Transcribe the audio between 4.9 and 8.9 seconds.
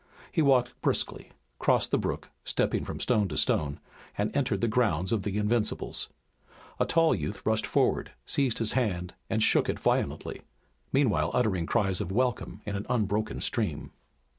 of the Invincibles. A tall youth rushed forward, seized his